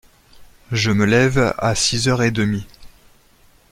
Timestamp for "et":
2.23-2.31